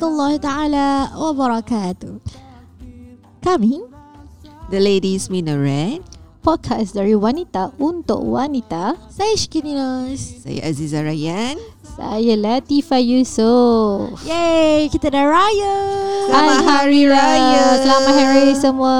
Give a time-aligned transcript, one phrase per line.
[0.00, 2.16] warahmatullahi taala wabarakatuh.
[3.44, 3.84] Kami
[4.72, 6.00] The Ladies Minaret
[6.40, 8.96] podcast dari wanita untuk wanita.
[9.12, 10.40] Saya Shkininos.
[10.40, 14.24] Saya Aziza Rayyan Saya Latifah Yusof.
[14.24, 15.76] Yeay, kita dah raya.
[16.32, 17.64] Selamat Hari Raya.
[17.84, 18.96] Selamat Hari Raya semua.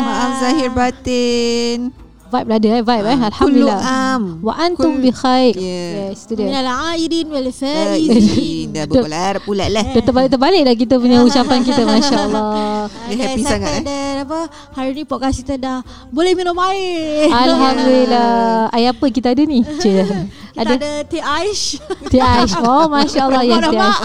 [0.00, 1.92] Maaf Zahir batin
[2.32, 3.18] Vibe dah ada eh, vibe eh.
[3.20, 3.76] Ah, Alhamdulillah.
[3.76, 4.22] kullu am.
[4.40, 5.52] Wa antum Kul- bi khair.
[5.52, 6.16] Yeah.
[6.16, 6.48] Yes, itu dia.
[6.48, 8.08] Minal aidin wal faizin.
[8.08, 13.16] Faizin Dah berpular pula lah Dah terbalik-terbalik dah kita punya ucapan kita Masya Allah Dia
[13.20, 13.80] happy sangat, eh?
[13.84, 14.38] ada apa
[14.72, 17.28] hari ni podcast kita dah boleh minum air.
[17.28, 18.32] Alhamdulillah
[18.80, 19.60] Air apa kita ada ni?
[19.60, 20.08] Cik.
[20.52, 21.76] Kita ada, ada teh aish.
[22.08, 24.00] Teh Aish Oh Masya Allah Yes Teh Aish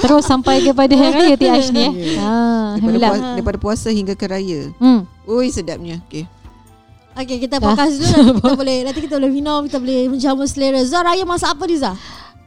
[0.00, 4.14] Terus sampai kepada Hari Raya Teh Aish ni eh ha, daripada, puasa, daripada puasa hingga
[4.16, 5.00] ke raya hmm.
[5.28, 6.00] Ui sedapnya
[7.18, 10.46] Okay Okey, kita podcast dulu nanti kita boleh nanti kita boleh minum, kita boleh menjamu
[10.46, 10.78] selera.
[10.86, 11.98] Zah raya masak apa ni Zah?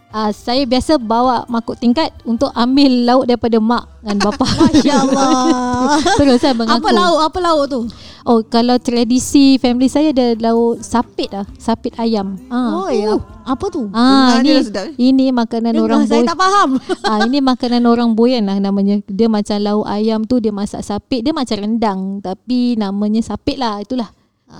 [0.10, 6.00] uh, Saya biasa bawa makuk tingkat Untuk ambil lauk daripada mak dan bapa Masya-Allah.
[6.20, 7.20] Terus saya mengaku apa lauk?
[7.20, 7.80] Apa lauk tu?
[8.22, 12.88] Oh kalau tradisi family saya ada lauk sapit lah Sapit ayam Oh, ah.
[12.88, 13.20] ya.
[13.44, 13.92] Apa tu?
[13.92, 14.94] Ah, Dengar dia ini dah sedap, eh?
[14.96, 16.30] ini makanan Dengar, orang saya boy.
[16.30, 16.70] tak faham.
[17.02, 19.02] ah, ini makanan orang boyan lah namanya.
[19.04, 23.82] Dia macam lauk ayam tu dia masak sapit, dia macam rendang tapi namanya sapit lah
[23.82, 24.14] itulah.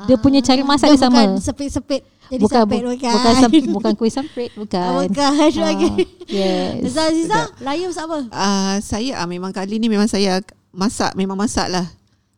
[0.06, 1.14] Dia punya cara masak dia, sama.
[1.14, 2.02] Bukan sepit-sepit.
[2.32, 3.12] Jadi bukan bu- bukan.
[3.12, 4.80] bukan sam- bukan kuih sampit bukan.
[4.80, 5.32] Ah, Bukan.
[5.36, 5.92] Ah, Okey.
[6.32, 6.96] yes.
[6.96, 8.20] Zah Aziza, raya masak apa?
[8.32, 10.40] uh, Saya uh, memang kali ni memang saya
[10.72, 11.84] masak Memang masak lah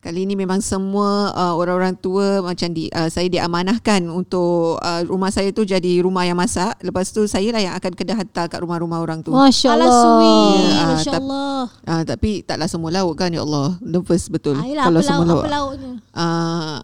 [0.03, 5.31] Kali ni memang semua uh, orang-orang tua macam di uh, saya diamanahkan untuk uh, rumah
[5.31, 6.75] saya tu jadi rumah yang masak.
[6.83, 9.31] Lepas tu saya lah yang akan kena hantar kat rumah-rumah orang tu.
[9.31, 9.95] Masya Allah.
[9.95, 10.59] sweet.
[10.59, 11.59] Ya, ah, Masya-Allah.
[11.87, 13.79] Uh, tapi taklah semua lauk kan ya Allah.
[13.79, 14.59] Nervous betul.
[14.59, 15.39] Ayolah, Kalau apa semua lauk, lauk.
[15.39, 15.91] apa lauknya?
[16.11, 16.77] Uh,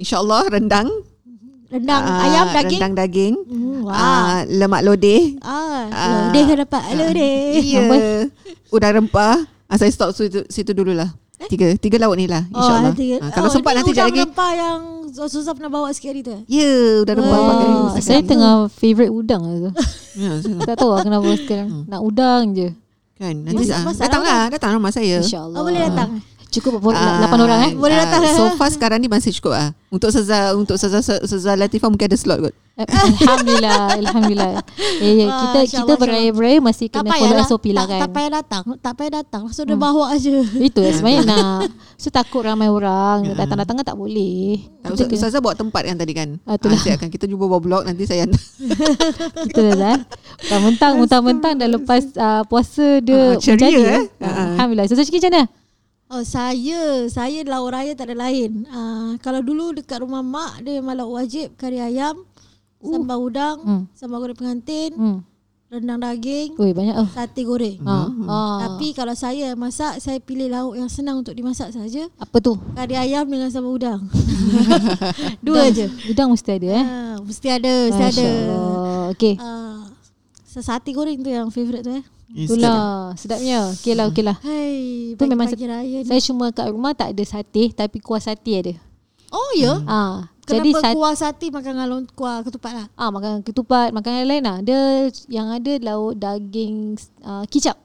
[0.00, 0.88] InsyaAllah rendang.
[1.70, 2.72] Rendang, Ah, ayam, daging.
[2.74, 3.34] Rendang daging.
[3.46, 3.94] Hmm, wah.
[3.94, 5.38] Ah, lemak lodeh.
[5.38, 6.08] Ah, Ah.
[6.26, 7.62] lodeh kan dapat lodeh.
[7.62, 7.86] Ya.
[8.68, 9.46] Udang rempah.
[9.64, 11.06] Ah, saya stop situ, situ dululah.
[11.42, 12.90] Tiga tiga lauk ni lah insyaAllah.
[12.90, 14.20] nanti, Ah, kalau oh, sempat nanti udang sekejap lagi.
[14.24, 16.30] rempah yang Susah pernah bawa sikit hari tu.
[16.30, 16.42] eh?
[16.46, 17.68] Ya, udang rempah Oh, pakai.
[18.00, 19.70] Saya tengah favourite udang lah tu.
[20.20, 20.30] Ya,
[20.64, 21.86] Tak tahu lah kenapa sekarang.
[21.86, 22.68] Nak udang je.
[23.14, 25.18] kan nanti ah, datanglah, datang rumah saya.
[25.18, 25.54] InsyaAllah.
[25.54, 26.18] Oh, boleh datang.
[26.50, 27.72] Cukup berapa- Ah, lapan orang eh?
[27.72, 28.20] Boleh datang.
[28.28, 29.70] So far sekarang ni masih cukup ah.
[29.88, 32.54] Untuk Seza untuk Seza Seza Latifah mungkin ada slot kot.
[32.72, 34.52] Eh, Alhamdulillah Alhamdulillah
[35.00, 37.46] eh, Kita Masya kita Allah, beraya-beraya Masih Tak kena payah follow lah.
[37.46, 38.62] SOP lah tak, kan tak payah datang.
[38.78, 39.40] Tak payah datang.
[39.44, 39.84] Langsung dia Hmm.
[39.84, 40.36] bawa aja.
[40.56, 41.60] Itu lah sebenarnya nak
[41.94, 45.96] So takut ramai orang Datang-datang kan tak boleh Tak, Kita kena- Ustazah bawa tempat kan
[45.96, 46.28] tadi kan.
[46.42, 46.74] Ah, itulah.
[46.74, 48.40] Ah, siapkan kita cuba bawa blog nanti saya hantar.
[49.44, 49.96] Kita dah lah
[50.40, 54.02] Mentang-mentang Mentang-mentang dah lepas uh, Puasa dia Ah, ceria, menjadi, eh.
[54.20, 55.42] Ah, Alhamdulillah So Cik macam mana?
[56.10, 58.66] Oh saya Saya lauk raya tak ada lain.
[58.66, 62.26] Uh, Kalau dulu dekat rumah mak Dia memang lauk wajib Kari ayam
[62.76, 63.82] Sambal udang Hmm.
[63.92, 65.18] Sambal goreng pengantin Hmm.
[65.70, 67.06] Rendang daging Ui banyak oh.
[67.08, 67.78] Sate goreng.
[67.78, 68.26] Hmm.
[68.26, 68.58] ah.
[68.58, 72.10] Tapi kalau saya masak Saya pilih lauk yang senang untuk dimasak saja.
[72.16, 72.58] Apa tu?
[72.74, 74.02] Kari ayam dengan sambal udang.
[75.46, 75.86] Dua Udang- je.
[76.06, 76.84] Udang mesti ada eh?
[76.84, 78.26] Ah, Mesti ada Mesti Masya ada.
[78.50, 79.08] Allah.
[79.30, 79.59] Uh,
[80.50, 82.02] Sate goreng tu yang favourite tu eh?
[82.34, 83.70] Itulah Sedapnya.
[83.78, 84.34] Okay lah okay lah.
[84.42, 86.08] Hai Tu memang pagi-pagi raya ni.
[86.10, 88.74] Saya cuma kat rumah tak ada sate Tapi kuah sate ada.
[89.30, 89.78] Oh ya?
[89.86, 92.86] Ah, Kenapa Jadi sate kuah sate makan dengan kuah ketupat lah?
[92.98, 94.58] Ah makan ketupat, makan yang lain lah.
[94.58, 94.80] Dia
[95.30, 97.78] yang ada lauk daging uh, kicap.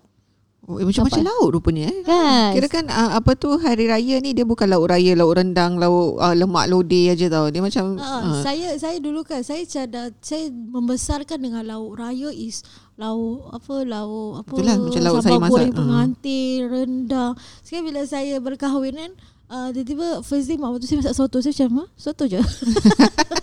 [0.66, 1.38] Eh, macam-macam Nampak?
[1.38, 2.02] lauk rupanya eh.
[2.02, 2.50] Kan?
[2.58, 6.18] Kira kan uh, apa tu hari raya ni dia bukan lauk raya, lauk rendang, lauk
[6.18, 7.54] uh, lemak lodeh aja tau.
[7.54, 12.34] Dia macam Uh, uh, saya saya dulu kan saya cada saya membesarkan dengan lauk raya
[12.34, 12.66] is
[12.98, 15.52] lauk apa lauk apa Itulah, macam lauk saya masak.
[15.54, 15.78] goreng Ah.
[15.78, 17.32] pengantin rendang.
[17.62, 19.12] Sekarang bila saya berkahwin kan
[19.54, 21.86] uh, tiba-tiba first day mak waktu saya masak soto saya macam ha?
[21.94, 22.42] soto je.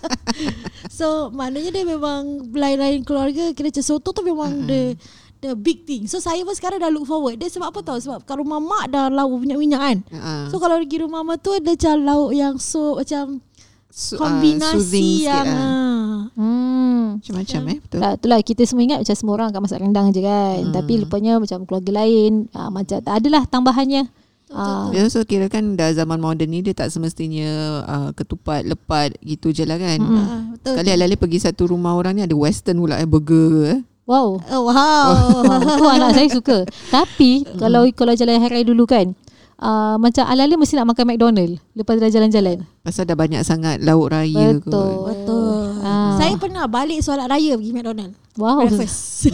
[0.97, 4.99] so maknanya dia memang lain-lain keluarga kira macam soto tu memang the
[5.43, 6.07] the big thing.
[6.07, 7.35] So saya pun sekarang dah look forward.
[7.35, 7.99] Dia sebab apa tahu?
[7.99, 9.97] Sebab kat rumah mak dah lauk minyak-minyak kan.
[10.09, 13.43] uh, So kalau pergi rumah mak tu ada macam lauk yang so macam
[13.91, 15.59] su- kombinasi sikit yang lah.
[15.59, 16.17] ah.
[16.33, 17.19] Hmm.
[17.19, 17.99] Macam-macam eh betul.
[17.99, 20.59] Tak, itulah kita semua ingat macam semua orang akan masak rendang je kan.
[20.63, 20.73] Hmm.
[20.73, 24.07] Tapi rupanya macam keluarga lain ah, macam tak adalah tambahannya.
[24.53, 27.49] Ah, Ya, so kira kan dah zaman moden ni dia tak semestinya
[27.83, 29.97] uh, ketupat, lepat gitu je lah kan.
[29.97, 30.13] Mm-mm.
[30.19, 30.77] Ah, betul.
[30.77, 33.81] Sekali alih-alih pergi satu rumah orang ni ada western pula eh burger eh.
[34.07, 34.39] Wow.
[34.39, 35.07] Oh, wow.
[35.79, 36.57] tu anak saya suka.
[36.91, 39.15] Tapi kalau kalau jalan hari raya dulu kan,
[39.63, 42.67] uh, macam ala-ala mesti nak makan McDonald lepas dah jalan-jalan.
[42.83, 44.67] Pasal dah banyak sangat lauk raya Betul.
[44.67, 45.07] kot.
[45.07, 45.63] Betul.
[45.83, 46.15] Ah.
[46.19, 48.13] Saya pernah balik solat raya pergi McDonald.
[48.35, 48.65] Wow.
[48.65, 49.29] Breakfast.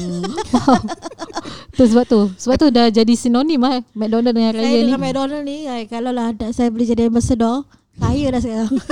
[1.78, 2.22] tu sebab tu.
[2.38, 4.84] Sebab tu dah jadi sinonim lah McDonald dengan saya raya ni.
[4.86, 7.66] dengan McDonald ni ay, kalau lah ada saya boleh jadi ambassador,
[8.00, 8.72] kaya dah sekarang.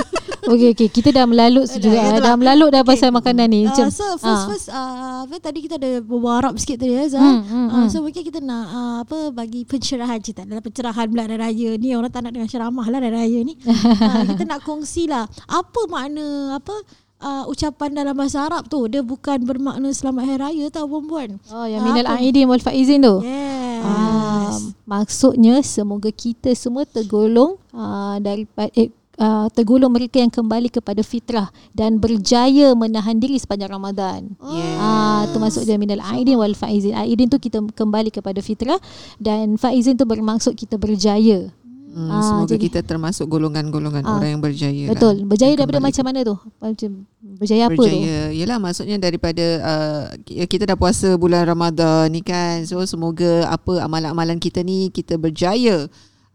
[0.48, 2.00] Okey okey kita dah melalut Dah, juga.
[2.00, 2.20] itulah.
[2.22, 3.16] Dah melalut dah pasal Okay.
[3.20, 3.60] makanan ni.
[3.60, 4.46] Uh, Macam so first ah.
[4.48, 4.88] first uh,
[5.22, 7.20] apa tadi kita ada berbual Arab sikit tadi ya Zah.
[7.20, 11.28] Hmm, hmm, Uh, so mungkin kita nak uh, apa bagi pencerahan cerita dalam pencerahan bulan
[11.30, 13.60] raya ni orang tak nak dengar ceramah lah hari raya ni.
[13.60, 16.24] uh, kita nak kongsi lah apa makna
[16.56, 16.72] apa
[17.20, 21.36] uh, ucapan dalam bahasa Arab tu dia bukan bermakna selamat hari raya tau perempuan.
[21.52, 23.20] Oh yang Ah, minal aidin wal faizin tu.
[23.20, 23.84] Yes.
[23.84, 24.56] Ah,
[24.88, 28.88] maksudnya semoga kita semua tergolong uh, daripada eh,
[29.18, 34.38] uh, tergolong mereka yang kembali kepada fitrah dan berjaya menahan diri sepanjang Ramadan.
[34.40, 34.78] Yes.
[34.78, 36.94] Ah, tu maksud dia minal aidin wal faizin.
[36.94, 38.78] Aidin tu kita kembali kepada fitrah
[39.18, 41.50] dan faizin tu bermaksud kita berjaya.
[41.88, 44.86] Hmm, Ah, semoga jadi- kita termasuk golongan-golongan Ah, orang yang berjaya.
[44.86, 45.18] Betul.
[45.18, 45.26] lah.
[45.26, 46.34] Berjaya daripada macam mana tu?
[46.60, 47.80] Macam berjaya apa tu?
[47.80, 48.18] berjaya.
[48.30, 50.04] Yalah maksudnya daripada uh,
[50.44, 52.62] kita dah puasa bulan Ramadan ni kan.
[52.68, 55.88] So semoga apa amalan-amalan kita ni kita berjaya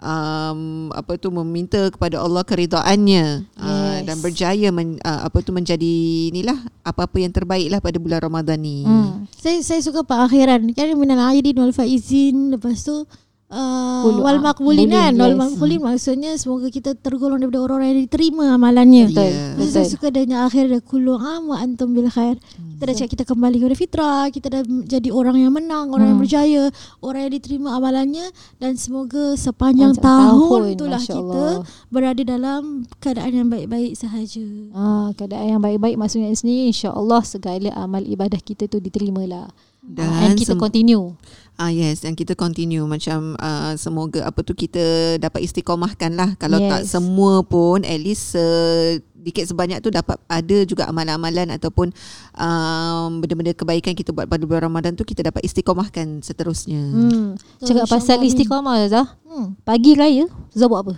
[0.03, 4.11] um, apa tu meminta kepada Allah keridaannya uh, Yes.
[4.11, 5.93] dan berjaya men, uh, apa tu menjadi
[6.29, 8.83] inilah apa-apa yang terbaik lah pada bulan Ramadan ni.
[8.83, 9.23] Hmm.
[9.31, 13.07] Saya saya suka perakhiran kan minal aidin wal faizin lepas tu
[13.53, 15.37] Uh, Kulu- wal ah, makbulin kan wal yes.
[15.37, 19.29] makbulin maksudnya semoga kita tergolong daripada orang-orang yang diterima amalannya Betul.
[19.29, 19.69] Yeah.
[19.69, 22.41] Saya suka dengan akhir dia kullu am wa antum bil khair.
[22.73, 26.17] Kita dah cakap kita kembali kepada fitrah, kita dah jadi orang yang menang, orang yang
[26.17, 26.25] Hmm.
[26.25, 26.63] berjaya,
[26.99, 28.25] orang yang diterima amalannya
[28.57, 31.55] dan semoga sepanjang Panjang tahun, tahun, itulah Masya kita Allah.
[31.87, 32.61] berada dalam
[32.97, 34.43] keadaan yang baik-baik sahaja.
[34.73, 39.47] Ah, keadaan yang baik-baik maksudnya sendiri insya-Allah segala amal ibadah kita tu diterimalah.
[39.83, 41.11] Dan And kita sem- continue.
[41.53, 46.33] Ah yes, yang kita continue macam uh, semoga apa tu kita dapat istiqomahkan lah.
[46.41, 46.69] Kalau yes.
[46.69, 51.93] tak semua pun at least sedikit sebanyak tu dapat ada juga amalan-amalan ataupun
[52.35, 56.81] um, benda-benda kebaikan kita buat pada bulan Ramadan tu kita dapat istiqomahkan seterusnya.
[56.89, 57.37] Hmm.
[57.61, 59.07] Cakap pasal istiqamah Zah.
[59.23, 59.53] Hmm.
[59.61, 60.93] Pagi raya Zah buat apa?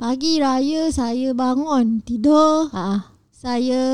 [0.00, 3.12] Pagi raya saya bangun, tidur, Ah.
[3.30, 3.84] saya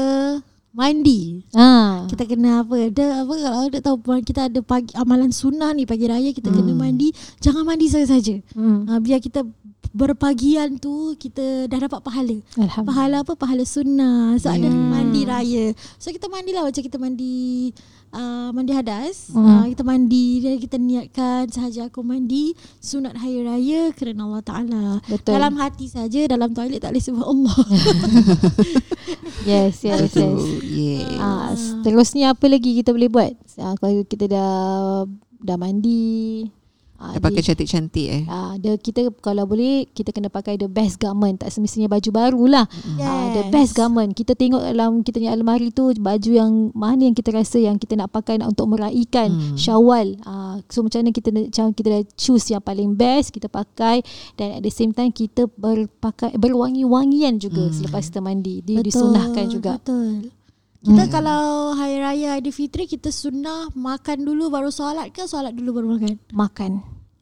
[0.78, 1.42] mandi.
[1.58, 2.06] Ah.
[2.06, 2.86] Kita kena apa?
[2.86, 6.70] Ada apa kalau ada tahu kita ada pagi amalan sunnah ni pagi raya kita kena
[6.70, 6.78] Hmm.
[6.78, 7.10] mandi.
[7.42, 8.38] Jangan mandi saja-saja.
[8.54, 8.86] Hmm.
[8.86, 9.42] Ha, biar kita
[9.90, 12.36] berpagian tu kita dah dapat pahala.
[12.84, 13.34] Pahala apa?
[13.34, 14.38] Pahala sunnah.
[14.38, 14.94] So ada Hmm.
[14.94, 15.74] mandi raya.
[15.98, 17.72] So kita mandilah macam kita mandi
[18.12, 19.32] uh, mandi hadas.
[19.32, 19.44] Hmm.
[19.44, 24.84] Uh, kita mandi dan kita niatkan sahaja aku mandi sunat hari raya kerana Allah Taala.
[25.08, 25.32] Betul.
[25.36, 27.58] Dalam hati saja, dalam toilet tak boleh sebab Allah.
[29.48, 30.40] Yes, yes, yes.
[30.60, 31.16] Yeah.
[31.16, 33.32] Ah, seterusnya apa lagi kita boleh buat?
[33.56, 34.52] Ah, kalau kita dah
[35.40, 36.44] dah mandi,
[36.98, 38.22] ah, Dah pakai cantik-cantik eh.
[38.26, 41.38] Ah, dia kita kalau boleh kita kena pakai the best garment.
[41.38, 42.66] Tak semestinya baju baru lah.
[42.98, 43.50] Ah, the Yes.
[43.50, 44.12] best garment.
[44.12, 47.94] Kita tengok dalam kita punya almari tu baju yang mana yang kita rasa yang kita
[47.94, 49.54] nak pakai nak untuk meraihkan Hmm.
[49.54, 50.18] Syawal.
[50.22, 54.02] Ah, so macam mana kita macam kita dah choose yang paling best kita pakai
[54.34, 57.74] dan at the same time kita berpakai berwangi-wangian juga Hmm.
[57.74, 58.60] selepas kita mandi.
[58.60, 59.78] Dia disunahkan juga.
[59.78, 60.34] Betul.
[60.78, 61.10] Kita Hmm.
[61.10, 61.42] kalau
[61.74, 66.14] hari raya Aidilfitri kita sunnah makan dulu baru solat ke solat dulu baru makan?
[66.30, 66.72] Makan.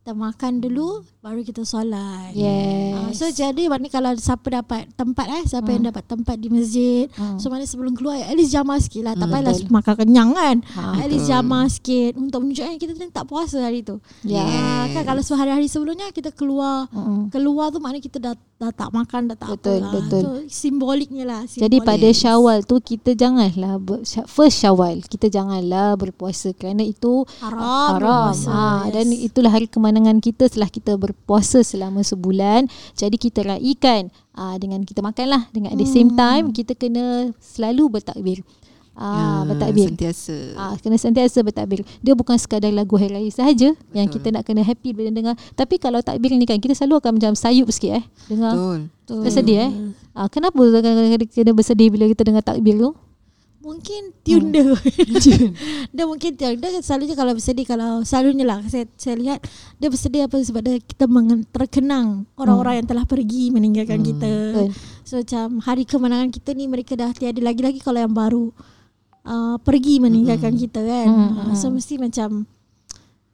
[0.04, 2.30] Kita makan dulu baru kita solat.
[2.32, 2.94] Yes.
[2.94, 7.10] Ah, so jadi maknanya kalau siapa dapat tempat eh siapa yang dapat tempat di masjid
[7.12, 7.34] Hmm.
[7.34, 9.72] so mana sebelum keluar at least jamah sikit lah tak Hmm, payahlah betul.
[9.72, 13.82] makan kenyang kan Ha, at least jamah sikit untuk menunjukkan kita ni tak puasa hari
[13.82, 14.38] tu Ya.
[14.40, 17.26] Ah, kan kalau sehari-hari sebelumnya kita keluar Mm-mm.
[17.28, 19.92] keluar tu maknanya kita dah dah tak makan dah tak Betul, apa lah.
[19.98, 20.22] betul.
[20.22, 21.84] so, simboliknya lah Jadi simbolik.
[21.84, 27.96] pada Syawal tu kita janganlah ber, first Syawal kita janganlah berpuasa kerana itu haram haram.
[27.98, 28.92] berpuasa, Ha, yes.
[28.94, 31.15] dan itulah hari kemenangan kita setelah kita berpuasa
[31.62, 32.68] selama sebulan.
[32.94, 36.18] Jadi kita raikan ah, dengan kita makanlah dengan at the same Hmm.
[36.18, 38.44] time kita kena selalu bertakbir.
[38.96, 39.92] Ah, Ya, bertakbir.
[39.92, 40.36] Sentiasa.
[40.56, 41.84] Ah, kena sentiasa bertakbir.
[42.00, 45.36] Dia bukan sekadar lagu hari raya sahaja yang kita nak kena happy bila dengar.
[45.52, 48.56] Tapi kalau takbir ni kan kita selalu akan macam sayup sikit eh dengar.
[48.56, 49.20] Betul.
[49.20, 49.70] Bersedih eh.
[50.16, 52.96] Ah, kenapa kadang-kadang kena bersedih bila kita dengar takbir tu?
[53.66, 54.62] Mungkin tune dia
[55.96, 58.62] Dia mungkin tune Dia selalunya kalau bersedih Kalau selalunya lah.
[58.70, 59.42] Saya, saya lihat
[59.76, 64.06] Dia bersedih apa Sebab dia, kita mengen, terkenang Orang-orang yang telah pergi Meninggalkan Hmm.
[64.06, 64.32] kita.
[64.54, 64.68] Betul.
[65.02, 68.54] So macam Hari kemenangan kita ni Mereka dah tiada Lagi-lagi kalau yang baru
[69.26, 71.06] uh, Pergi meninggalkan kita kan?
[71.10, 72.46] Hmm, uh, So mesti macam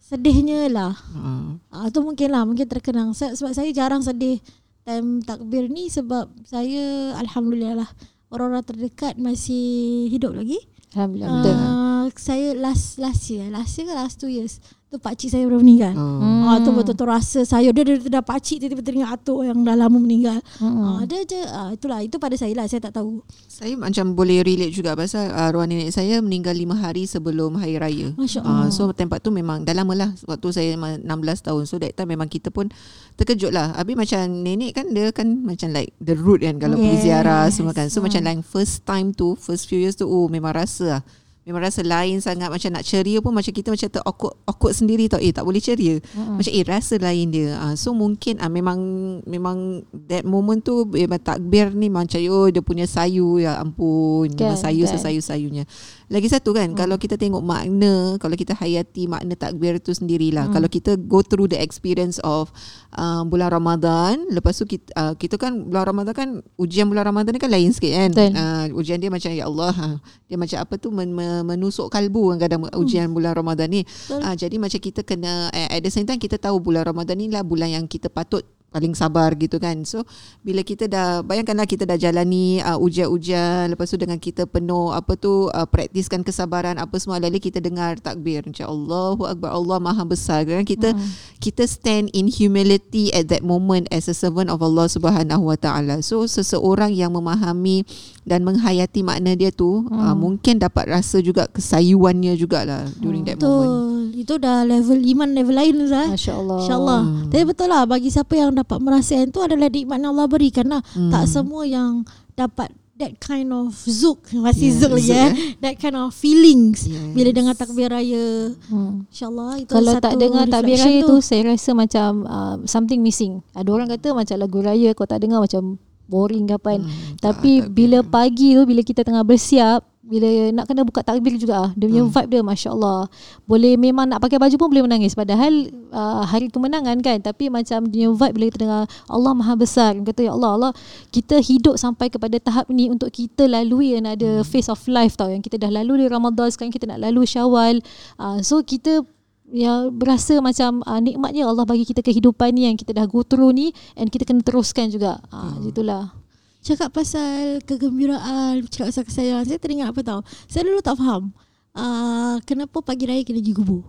[0.01, 0.97] Sedihnya lah.
[1.13, 1.61] Ah.
[1.77, 3.13] uh, Tu mungkin lah Mungkin terkenang.
[3.13, 4.41] Sebab saya jarang sedih
[4.83, 7.91] Time takbir ni Sebab saya Alhamdulillah lah
[8.33, 10.57] Orang-orang terdekat Masih hidup lagi.
[10.97, 11.45] Alhamdulillah.
[11.45, 14.61] Uh, uh, saya last last year, last year ke last two years
[14.93, 15.91] tu pak cik saya baru meninggal.
[15.91, 16.45] Hmm.
[16.45, 19.59] Ah tu betul-betul rasa saya dia dia, dia dah pak cik tiba-tiba teringat atuk yang
[19.59, 20.37] dah lama meninggal.
[20.57, 21.01] Hmm.
[21.01, 23.25] Ah dia je ah, itulah itu pada saya lah saya tak tahu.
[23.49, 27.75] Saya macam boleh relate juga pasal uh, arwah nenek saya meninggal lima hari sebelum hari
[27.75, 28.13] raya.
[28.13, 28.69] Uh, Allah.
[28.69, 31.09] so tempat tu memang dah lama lah Waktu saya ma- 16
[31.43, 32.69] tahun So that time memang kita pun
[33.15, 36.93] Terkejut lah Habis macam nenek kan Dia kan macam like The root kan Kalau pergi
[36.93, 37.05] Yes.
[37.05, 38.11] ziarah semua kan So Hmm.
[38.11, 41.03] macam like first time tu First few years tu Oh memang rasa lah
[41.43, 45.19] Memang rasa lain sangat Macam nak ceria pun Macam kita macam ter awkward, sendiri tau.
[45.19, 45.99] Eh tak boleh ceria.
[45.99, 46.39] Mm-mm.
[46.39, 47.59] Macam eh rasa lain dia.
[47.59, 48.79] Uh, So mungkin uh, Memang
[49.27, 53.43] Memang That moment tu Memang takbir ni Macam oh dia punya sayu.
[53.43, 54.31] Ya ampun.
[54.31, 54.95] Memang Kan, sayu kan.
[54.95, 55.65] sesayu-sayunya
[56.13, 56.77] Lagi satu kan Hmm.
[56.77, 60.55] Kalau kita tengok makna Kalau kita hayati makna takbir tu sendirilah Hmm.
[60.55, 62.53] Kalau kita go through the experience of
[62.95, 66.29] uh, Bulan Ramadan Lepas tu kita, uh, kita kan Bulan Ramadan kan
[66.61, 68.31] Ujian bulan Ramadan ni kan lain sikit kan Betul.
[68.37, 69.89] uh, Ujian dia macam Ya Allah ha,
[70.29, 74.21] Dia macam apa tu men, men, Menusuk kalbu kan kadang Ujian bulan Ramadan ni Betul.
[74.21, 77.41] uh, Jadi macam kita kena At the same time kita tahu Bulan Ramadan ni lah
[77.41, 79.85] Bulan yang kita patut paling sabar gitu kan.
[79.85, 80.09] So
[80.41, 85.13] bila kita dah bayangkanlah kita dah jalani uh, ujian-ujian lepas tu dengan kita penuh apa
[85.15, 90.03] tu uh, praktiskan kesabaran apa semua lalu kita dengar takbir macam Allahu akbar Allah Maha
[90.03, 91.09] besar kan kita Hmm.
[91.41, 96.01] kita stand in humility at that moment as a servant of Allah Subhanahu wa taala.
[96.01, 97.85] So seseorang yang memahami
[98.25, 99.99] dan menghayati makna dia tu Hmm.
[100.01, 103.69] uh, mungkin dapat rasa juga kesayuannya jugalah during that moment.
[103.69, 104.21] Betul.
[104.23, 106.09] Itu dah level iman level lain Ustaz.
[106.13, 106.59] Masya Allah.
[106.63, 107.01] InsyaAllah.
[107.03, 107.31] Hmm.
[107.33, 110.83] Tapi betul lah bagi siapa yang dapat merasakan tu adalah nikmat yang Allah berikan lah.
[110.95, 111.11] Hmm.
[111.11, 112.07] Tak semua yang
[112.39, 112.71] dapat
[113.03, 115.31] that kind of zuk masih Yeah, zuk lagi zuk, eh.
[115.35, 115.35] eh.
[115.59, 117.13] That kind of feelings Yes.
[117.13, 118.55] bila dengar takbir raya.
[118.71, 119.09] Hmm.
[119.11, 123.43] InsyaAllah itu Kalau satu tak dengar takbir raya tu saya rasa macam uh, something missing.
[123.53, 125.77] Ada orang kata macam lagu raya kau tak dengar macam
[126.07, 126.83] boring ke apa kan.
[126.85, 131.39] Hmm, Tapi tak, bila pagi tu bila kita tengah bersiap bila nak kena buka takbir
[131.39, 131.71] juga ah.
[131.79, 132.11] Dia punya Hmm.
[132.11, 133.07] vibe dia masya-Allah.
[133.47, 137.87] Boleh memang nak pakai baju pun boleh menangis padahal uh, hari kemenangan kan tapi macam
[137.87, 140.73] dia punya vibe bila kita dengar Allah Maha Besar kata ya Allah Allah
[141.15, 145.39] kita hidup sampai kepada tahap ni untuk kita lalui another phase of life tau yang
[145.39, 147.79] kita dah lalu di Ramadan sekarang kita nak lalu Syawal.
[148.19, 149.07] Uh, so kita
[149.55, 153.55] ya berasa macam uh, nikmatnya Allah bagi kita kehidupan ni yang kita dah go through
[153.55, 155.23] ni and kita kena teruskan juga.
[155.31, 156.22] Ah uh, itulah.
[156.63, 159.45] Cakap pasal kegembiraan, cakap pasal kesayangan.
[159.51, 160.21] Saya teringat apa tahu.
[160.47, 161.35] Saya dulu tak faham.
[161.75, 163.83] Uh, kenapa pagi raya kena pergi kubur?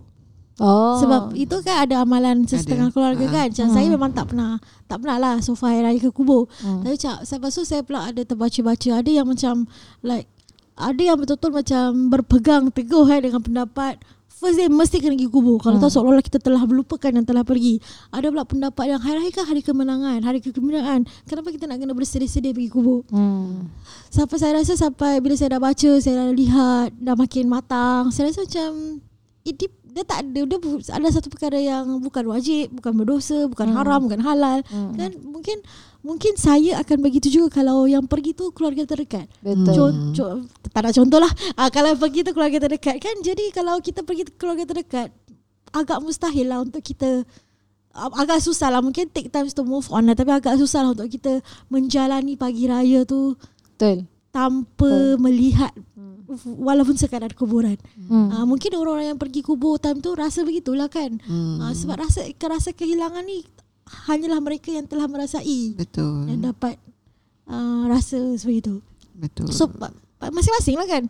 [0.61, 0.97] Oh.
[1.01, 2.93] Sebab itu kan ada amalan sesetengah Ada.
[2.93, 3.33] keluarga Ha.
[3.33, 3.47] kan.
[3.49, 3.75] Macam Hmm.
[3.77, 4.51] saya memang tak pernah
[4.85, 6.45] tak pernah lah so far hari raya ke kubur.
[6.61, 6.81] Hmm.
[6.81, 9.65] Tapi cak lepas tu saya pula ada terbaca-baca ada yang macam
[10.01, 10.29] like
[10.73, 14.01] ada yang betul-betul macam berpegang teguh eh dengan pendapat
[14.33, 15.61] first day mesti kena pergi kubur.
[15.61, 15.83] Kalau Hmm.
[15.85, 17.77] tahu seolah-olah kita telah melupakan yang telah pergi.
[18.09, 21.05] Ada pula pendapat yang hari raya kan hari kemenangan, hari kegembiraan.
[21.25, 23.05] Kenapa kita nak kena bersedih-sedih pergi kubur?
[23.13, 23.69] Hmm.
[24.09, 28.33] Sampai saya rasa sampai bila saya dah baca, saya dah lihat, dah makin matang, saya
[28.33, 28.99] rasa macam
[29.43, 30.57] it, deep- dia tak ada dia
[30.89, 33.77] ada satu perkara yang bukan wajib, bukan berdosa, bukan Hmm.
[33.77, 34.59] haram, bukan halal.
[34.65, 34.91] Hmm.
[34.91, 35.57] Kan mungkin
[36.01, 39.29] mungkin saya akan begitu juga kalau yang pergi tu keluarga terdekat.
[39.39, 39.71] Betul.
[39.71, 41.29] Con, co- tak nak contoh lah.
[41.53, 43.15] Ah, kalau pergi tu keluarga terdekat kan.
[43.21, 45.13] Jadi kalau kita pergi keluarga terdekat
[45.69, 47.25] agak mustahil lah untuk kita
[47.93, 51.05] agak susah lah mungkin take times to move on lah tapi agak susah lah untuk
[51.07, 53.37] kita menjalani pagi raya tu
[53.71, 54.09] Betul.
[54.29, 55.69] tanpa melihat
[56.45, 57.77] walaupun sekadar kuburan.
[57.95, 58.29] Hmm.
[58.29, 61.17] Uh, mungkin orang-orang yang pergi kubur time tu rasa begitulah kan.
[61.23, 61.61] Hmm.
[61.61, 63.45] Uh, sebab rasa rasa kehilangan ni
[64.09, 66.25] hanyalah mereka yang telah merasai betul.
[66.25, 66.75] dan dapat
[67.47, 68.75] uh, rasa seperti itu.
[69.13, 69.51] Betul.
[69.53, 69.69] So
[70.19, 71.03] masing-masing lah kan.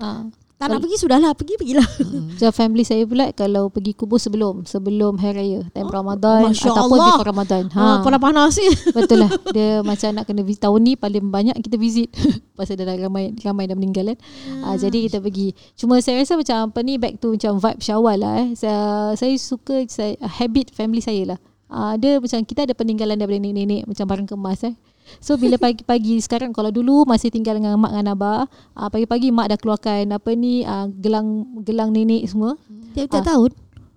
[0.63, 1.87] Tak nak pergi sudahlah, pergi pergilah.
[1.99, 2.31] Hmm.
[2.33, 6.71] So family saya pula kalau pergi kubur sebelum sebelum hari raya, time Oh, Ramadan Masya
[6.71, 7.07] ataupun Allah.
[7.11, 7.63] before Ramadan.
[7.69, 7.81] Ha.
[7.83, 8.67] Uh, panas-panas ni.
[8.95, 12.07] Betul lah Dia macam nak kena visit Tahun ni paling banyak kita visit
[12.57, 14.63] Pasal dah ramai Ramai dah meninggal kan Hmm.
[14.65, 18.17] uh, Jadi kita pergi Cuma saya rasa macam Apa ni Back to macam vibe syawal
[18.17, 18.47] lah eh.
[18.53, 18.79] saya,
[19.13, 23.83] saya suka saya, Habit family saya lah uh, Dia macam Kita ada peninggalan daripada nenek-nenek
[23.83, 24.75] Macam barang kemas eh
[25.19, 28.45] So bila pagi-pagi sekarang kalau dulu masih tinggal dengan mak dengan abah,
[28.75, 32.59] uh, pagi-pagi mak dah keluarkan apa ni uh, gelang gelang nenek semua.
[32.93, 33.27] Tiap-tiap Ah.
[33.33, 33.51] tahun.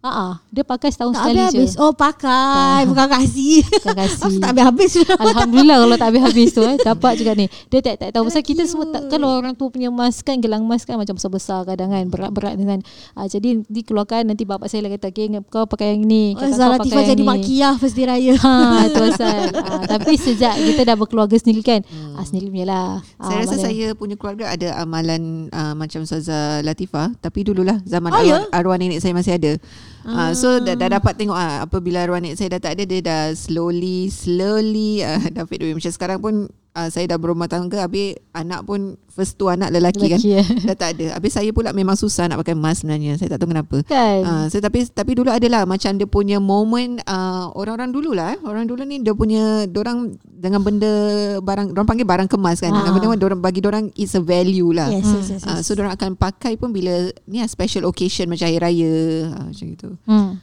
[0.07, 1.71] Ah uh dia pakai setahun Tak sekali habis-habis.
[1.73, 1.83] je.
[1.83, 2.81] Oh pakai.
[2.81, 2.89] Tak.
[2.89, 3.57] Bukan kasih.
[3.83, 4.35] Bukan kasih.
[4.39, 4.93] tak habis-habis.
[5.13, 6.77] Alhamdulillah kalau tak habis-habis tu eh.
[6.79, 7.47] Dapat juga ni.
[7.67, 10.63] Dia tak tak tahu pasal kita semua tak kalau orang tu punya emas kan gelang
[10.63, 12.81] emas kan macam besar-besar kadang kan berat-berat kan.
[13.13, 16.33] Ah, jadi dikeluarkan nanti bapak saya lah kata okay, kau pakai yang ni.
[16.33, 18.35] Oh, kau Zara pakai yang jadi ni." mak kiyah first day raya.
[18.39, 18.55] Ha,
[18.89, 19.39] tu pasal.
[19.67, 21.81] Ah, tapi sejak kita dah berkeluarga sendiri kan.
[22.15, 22.89] Ah, sendiri punya lah.
[23.19, 28.09] Ah, Saya rasa saya punya keluarga ada amalan uh, macam Ustazah Latifah tapi dululah zaman
[28.09, 28.55] Oh, arwah, ya?
[28.55, 29.53] arwah nenek saya masih ada.
[30.07, 33.23] Uh, so dah, dah dapat tengok ah apabila nenek saya dah tak ada dia dah
[33.35, 36.35] slowly slowly uh, David Dwi macam sekarang pun
[36.77, 40.21] uh, saya dah berumah tangga habis anak pun first tu anak lelaki, kan.
[40.21, 40.45] Lelaki, ya.
[40.69, 41.17] Dah tak ada.
[41.17, 43.17] Habis saya pula memang susah nak pakai mask sebenarnya.
[43.17, 43.77] Saya tak tahu kenapa.
[43.89, 44.21] Kan?
[44.23, 48.39] Uh, saya tapi tapi dulu adalah macam dia punya moment uh, orang-orang dulu lah eh.
[48.45, 50.93] Orang dulu ni dia punya orang dengan benda
[51.41, 52.77] barang orang panggil barang kemas kan.
[52.77, 52.93] Ah.
[52.93, 54.93] benda orang bagi orang it's a value lah.
[54.93, 55.65] Yes, yes, yes, Uh, yes.
[55.65, 58.95] so orang akan pakai pun bila ni lah special occasion macam hari raya
[59.33, 59.89] uh, macam itu.
[60.05, 60.37] Hmm.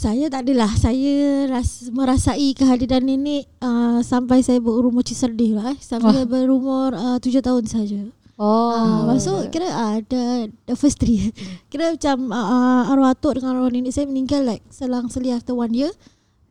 [0.00, 0.72] Saya tak adalah.
[0.80, 5.76] Saya ras, merasai kehadiran nenek uh, sampai saya berumur ciserdih lah.
[5.76, 5.78] Eh.
[5.84, 6.28] Sampai Wah.
[6.28, 8.08] berumur uh, tujuh tahun saja.
[8.40, 8.72] Oh.
[8.72, 11.28] Ah, masuk kira ah, the, the first three.
[11.70, 15.76] Kira macam uh, arwah atuk dengan arwah nenek saya meninggal like selang seling after one
[15.76, 15.92] year.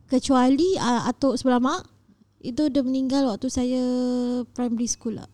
[0.06, 1.82] Kecuali uh, atuk sebelah mak
[2.38, 3.82] itu dia meninggal waktu saya
[4.54, 5.26] primary school lah.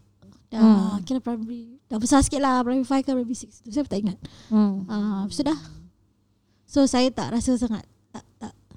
[0.49, 0.57] Dah
[0.97, 1.05] Hmm.
[1.05, 4.17] kira primary dah besar sikit lah primary 5 ke primary 6 tu saya tak ingat.
[4.49, 4.89] Hmm.
[4.89, 5.59] Uh, sudah.
[6.65, 7.85] So saya tak rasa sangat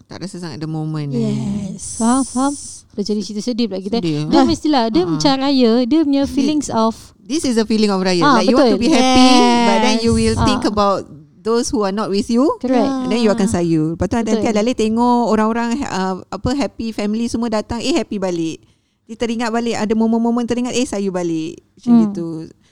[0.10, 1.22] tak rasa sangat the moment eh.
[1.70, 1.96] yes.
[1.96, 2.54] Faham, faham.
[2.89, 4.01] Dah jadi cerita sedih pula kita.
[4.01, 4.25] Sedih.
[4.25, 5.08] Dia mestilah dia Ah.
[5.08, 8.25] macam raya, dia punya feelings of This is a feeling of raya.
[8.25, 8.82] Ah, like you want to betul.
[8.82, 9.30] be happy
[9.63, 10.34] but then you Yes.
[10.34, 10.74] will think Ah.
[10.74, 11.06] about
[11.39, 12.50] those who are not with you.
[12.58, 12.82] correct.
[12.84, 13.06] Ah.
[13.06, 13.94] And then you akan sayu.
[13.94, 14.34] Lepas tu Betul.
[14.34, 18.66] nanti Adalih tengok orang-orang uh, apa happy family semua datang, eh happy balik.
[19.06, 21.62] Dia teringat balik ada momen-momen teringat eh sayu balik.
[21.75, 22.01] Macam Hmm.
[22.04, 22.28] gitu.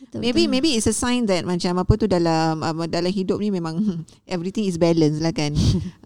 [0.08, 0.52] Betul, maybe betul.
[0.56, 3.76] maybe it's a sign that macam apa tu dalam uh, dalam hidup ni memang
[4.26, 5.52] everything is balance lah kan.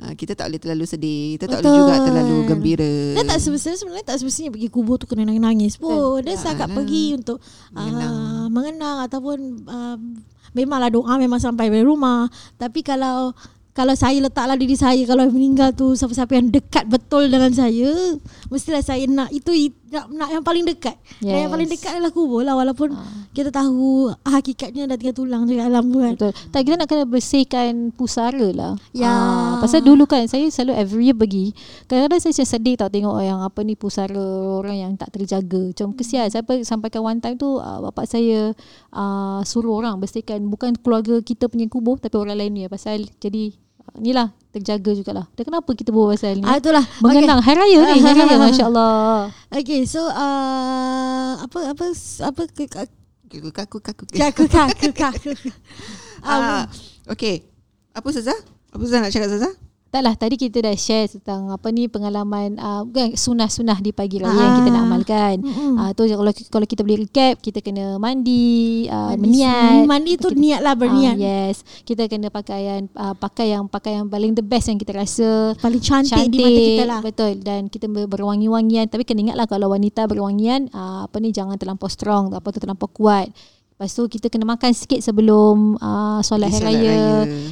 [0.01, 2.93] uh, kita tak boleh terlalu sedih, kita tak boleh juga terlalu gembira.
[3.13, 6.17] Dia tak semestinya sebenarnya tak semestinya pergi kubur tu kena nangis pun.
[6.19, 6.75] Dia setakat Alah.
[6.75, 7.37] pergi untuk
[7.69, 7.93] Mengenang.
[7.93, 9.97] mengenang, uh, mengenang ataupun uh,
[10.51, 12.25] memanglah doa memang sampai dari rumah.
[12.57, 13.31] Tapi kalau
[13.71, 18.83] kalau saya letaklah diri saya kalau meninggal tu siapa-siapa yang dekat betul dengan saya, mestilah
[18.83, 20.95] saya nak itu i- nak, nak yang paling dekat.
[21.19, 21.43] Yes.
[21.43, 23.27] Yang paling dekat adalah kubur lah walaupun Ah.
[23.31, 26.13] kita tahu hakikatnya dah tinggal tulang je alam tu kan.
[26.15, 26.31] Betul.
[26.51, 28.73] Tak kita nak kena bersihkan pusara lah.
[28.91, 29.11] Ya.
[29.11, 31.51] Ah, pasal dulu kan saya selalu every year pergi.
[31.87, 34.19] Kadang-kadang saya sedih tau tengok yang apa ni pusara
[34.59, 35.71] orang yang tak terjaga.
[35.71, 36.27] Macam kesian.
[36.31, 38.55] Saya sampai sampaikan one time tu uh, bapak saya
[38.95, 43.53] uh, suruh orang bersihkan bukan keluarga kita punya kubur tapi orang lain ni pasal jadi
[43.99, 45.25] ni lah terjaga jugalah.
[45.35, 46.43] Dan kenapa kita buat pasal ni?
[46.43, 46.83] Ah itulah.
[46.99, 49.31] Mengenang hari raya ni, hari raya masya-Allah.
[49.51, 51.85] Okay, so uh, apa apa
[52.23, 52.41] apa
[53.31, 54.03] Kaku kaku kaku.
[54.11, 55.31] kaku kaku kaku.
[56.19, 56.67] Ah,
[57.07, 57.47] okay.
[57.95, 58.35] Apa Ustazah?
[58.75, 59.53] Apa Ustazah nak cakap Ustazah?
[59.91, 64.31] Taklah tadi kita dah share tentang apa ni pengalaman uh, bukan sunah-sunah di pagi raya
[64.31, 64.39] Ah.
[64.39, 65.35] yang kita nak amalkan.
[65.37, 65.75] Mm-mm.
[65.75, 69.51] Ah tu kalau kalau kita boleh recap kita kena mandi, uh, Mandi meniat.
[69.75, 69.85] sunyi.
[69.85, 71.15] Mandi tu Kita- niat lah berniat.
[71.15, 71.55] Ah, yes.
[71.83, 75.83] Kita kena pakaian uh, pakai yang pakai yang paling the best yang kita rasa Paling
[75.83, 76.99] cantik, di mata kita lah.
[77.03, 81.59] Betul dan kita ber- berwangi-wangian tapi kena ingatlah kalau wanita berwangian uh, apa ni jangan
[81.59, 83.27] terlampau strong apa tu terlampau kuat.
[83.81, 86.93] Lepas tu kita kena makan sikit sebelum uh, solat Pergi hari raya.
[86.93, 87.09] raya.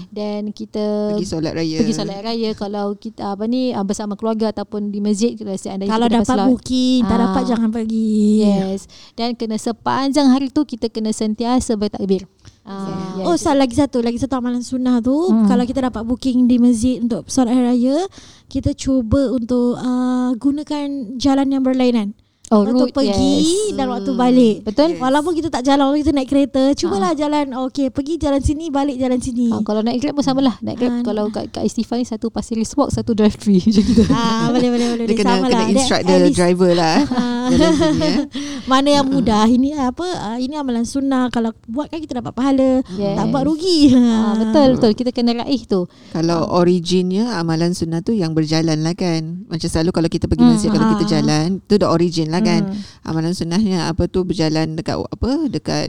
[0.08, 1.82] dan kita Pergi solat raya.
[1.82, 5.89] pergi solat raya kalau kita apa ni uh, bersama keluarga ataupun di masjid kita seandainya
[5.89, 6.46] Kalau kita dapat solat.
[6.46, 7.22] booking, tak Ah.
[7.26, 8.46] dapat jangan pergi.
[8.46, 8.86] Yes.
[9.18, 12.30] Dan kena sepanjang hari tu kita kena sentiasa bertakbir.
[12.62, 13.26] Ah, yes.
[13.26, 15.50] Oh, sal lagi satu, lagi satu amalan sunnah tu, Hmm.
[15.50, 18.06] kalau kita dapat booking di masjid untuk solat hari raya,
[18.46, 20.86] kita cuba untuk uh, gunakan
[21.18, 22.13] jalan yang berlainan.
[22.52, 23.74] Oh, waktu route, pergi yes.
[23.74, 24.20] dan waktu Hmm.
[24.20, 24.56] balik.
[24.64, 24.90] Betul?
[24.92, 25.00] Yes.
[25.00, 28.96] Walaupun kita tak jalan, walaupun kita naik kereta, cubalah jalan okey, pergi jalan sini, balik
[28.96, 29.48] jalan sini.
[29.50, 32.04] Ah, kalau naik Grab pun sama lah Naik Grab Ah, Kalau kat, kat Istighfar ni
[32.04, 35.06] Satu Pasir Ris Walk Satu drive free Macam gitu Ah, boleh boleh boleh.
[35.06, 35.68] Dia kena, sama kena lah.
[35.70, 36.98] instruct the least- driver lah.
[37.12, 37.48] Ah.
[37.50, 38.18] Jalan sini, eh.
[38.72, 42.82] Mana yang mudah ini apa ah, ini amalan sunnah kalau buat kan kita dapat pahala
[42.92, 43.16] Yes.
[43.16, 48.12] tak buat rugi ah, Betul betul Kita kena raih tu Kalau originnya amalan sunnah tu
[48.12, 49.44] yang berjalan lah kan.
[49.46, 50.92] Macam selalu kalau kita pergi Hmm, masjid kalau ah.
[50.94, 52.62] kita jalan, tu the origin lah kan.
[52.65, 52.80] Hmm.
[53.04, 55.88] Amalan sunnahnya apa tu berjalan dekat apa dekat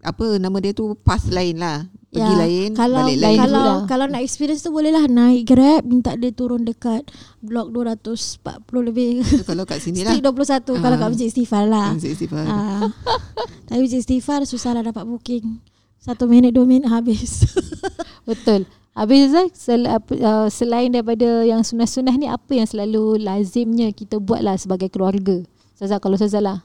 [0.00, 1.86] apa nama dia tu path lain lah.
[2.06, 3.88] Pergi Ya, lain, kalau balik lain kalau juga.
[3.88, 7.08] kalau nak experience tu bolehlah naik Grab minta dia turun dekat
[7.40, 8.36] blok 240
[8.84, 10.12] lebih Tu kalau kat sini lah.
[10.12, 10.36] Street 21
[10.76, 11.00] kalau Ah.
[11.00, 12.44] kat Masjid Istighfar lah Masjid Istighfar.
[12.44, 12.84] ah.
[13.66, 15.56] Tapi Masjid Istighfar susah lah dapat booking
[15.96, 17.48] Satu minit dua minit habis
[18.28, 20.04] Betul Habis Zaz, sel, uh,
[20.46, 25.40] selain daripada yang sunah-sunah ni apa yang selalu lazimnya kita buat lah sebagai keluarga?
[25.82, 26.62] Zaza kalau Zaza lah.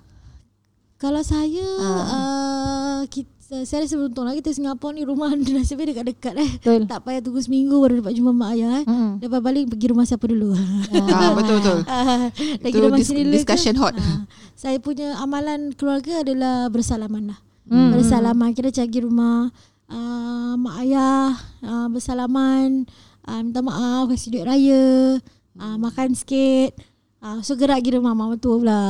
[0.96, 2.06] Kalau saya Ah.
[2.08, 6.82] uh, kita, Saya rasa beruntung lah Kita Singapura ni rumah nasibnya dekat-dekat eh Betul.
[6.84, 8.84] Tak payah tunggu seminggu baru dapat jumpa mak ayah eh.
[8.84, 9.12] Hmm.
[9.18, 10.52] Lepas balik pergi rumah siapa dulu
[11.08, 11.80] Ah, betul betul.
[11.86, 12.28] Ah,
[12.60, 13.38] Lagi Itu rumah dis- sini dulu ke?
[13.40, 13.96] discussion hot.
[13.96, 17.92] Ah, Saya punya amalan keluarga adalah bersalaman lah Hmm.
[17.94, 19.48] Bersalaman Kita cari rumah
[19.88, 22.84] uh, Mak ayah uh, Bersalaman
[23.24, 25.20] uh, Minta maaf Kasih duit raya
[25.54, 26.76] uh, Makan sikit
[27.24, 28.82] uh, So gerak pergi rumah mak mertua pula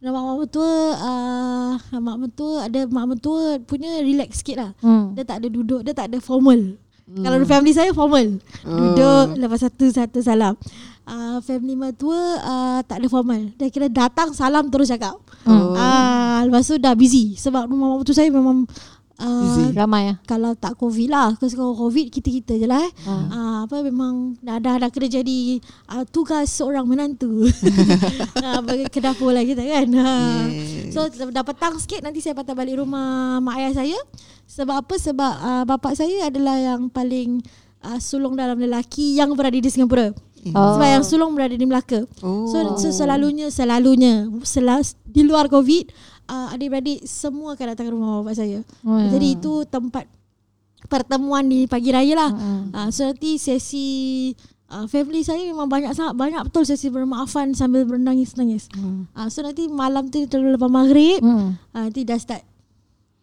[0.00, 5.12] Rumah mak mertua uh, Mak mertua Ada mak mertua Punya relax sikit lah Hmm.
[5.14, 6.80] Dia tak ada duduk Dia tak ada formal
[7.10, 7.26] Hmm.
[7.26, 8.38] Kalau family saya formal.
[8.62, 10.54] Duduk lepas satu satu salam.
[11.02, 13.50] Uh, family mertua uh, tak ada formal.
[13.58, 15.18] Dia kira datang salam terus cakap.
[15.42, 15.74] Oh.
[15.74, 18.62] Ah, lepas tu dah busy sebab rumah mak mertua saya memang
[19.20, 19.70] uh.
[19.76, 20.14] Ramai ya.
[20.24, 22.92] kalau tak covid lah Kalau covid kita-kita je lah eh.
[23.06, 23.14] Ha.
[23.30, 25.60] Ah, apa memang dah dah, dah kena jadi
[25.92, 27.46] uh, tugas seorang menantu.
[28.66, 29.86] bagi ke dapur lah kita kan.
[29.96, 30.44] Ah.
[30.48, 30.96] Yes.
[30.96, 33.98] So dah petang sikit nanti saya patah balik rumah mak ayah saya.
[34.50, 34.94] Sebab apa?
[34.98, 37.38] Sebab uh, bapak saya adalah yang paling
[37.84, 40.10] uh, sulung dalam lelaki yang berada di Singapura.
[40.56, 40.74] Oh.
[40.76, 42.08] Sebab yang sulung berada di Melaka.
[42.24, 42.48] Oh.
[42.48, 45.92] So, so selalunya selalunya selas, di luar covid
[46.30, 48.62] uh, adik-beradik semua akan datang ke rumah bapak saya.
[48.86, 49.10] Oh, ya.
[49.18, 50.06] Jadi itu tempat
[50.86, 52.30] pertemuan di pagi raya lah.
[52.30, 52.62] Mm-mm.
[52.72, 53.88] Uh, so nanti sesi
[54.70, 58.70] uh, family saya memang banyak sangat banyak betul sesi bermaafan sambil bernangis-nangis.
[58.72, 59.10] Hmm.
[59.12, 61.58] Uh, so nanti malam tu terlalu lepas maghrib Hmm.
[61.74, 62.46] uh, nanti dah start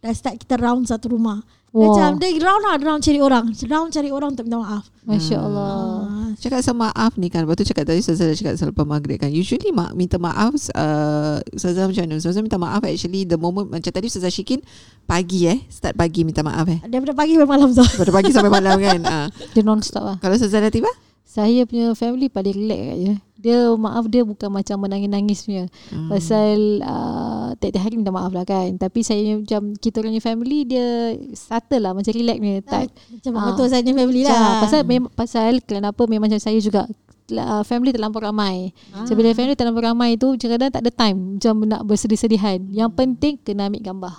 [0.03, 1.41] dah start kita round satu rumah.
[1.75, 1.93] Wow.
[1.93, 3.45] Macam dia round lah round cari orang.
[3.51, 4.87] Round cari orang untuk minta maaf.
[5.03, 5.71] Masya Allah.
[6.07, 9.17] Uh, Cakap sama maaf ni kan Lepas tu cakap tadi Ustazah dah cakap selepas maghrib
[9.17, 13.71] kan Usually mak, minta maaf uh, Ustazah macam mana Ustazah minta maaf actually The moment
[13.73, 14.61] Macam tadi Ustazah Syikin
[15.07, 17.81] Pagi eh Start pagi minta maaf eh daripada pagi sampai malam tu.
[17.81, 19.27] Pada pagi sampai malam kan uh.
[19.55, 20.15] Dia non-stop lah.
[20.19, 20.91] Kalau Ustazah dah tiba
[21.27, 23.13] Saya punya family paling relax kat je.
[23.37, 25.67] Dia maaf dia bukan macam menangis-nangis punya.
[25.91, 26.07] Hmm.
[26.07, 28.73] Pasal uh, tiap-tiap hari minta maaf lah kan.
[28.73, 30.87] Tapi saya macam kita orang punya family dia
[31.29, 32.57] subtle lah macam relax punya.
[32.63, 33.45] Tak, Macam mak Ah.
[33.45, 34.33] mertua saya punya family lah.
[34.33, 34.53] lah.
[34.63, 36.87] Pasal mem- pasal kenapa memang macam saya juga
[37.29, 38.71] uh, family terlampau ramai.
[38.89, 39.03] Ah.
[39.03, 42.71] So bila family terlampau ramai tu kadang-kadang tak ada time macam nak bersedih-sedihan.
[42.71, 44.15] Yang penting kena ambil gambar.